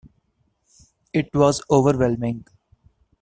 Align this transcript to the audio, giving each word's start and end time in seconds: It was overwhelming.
It 1.13 1.29
was 1.35 1.61
overwhelming. 1.69 2.47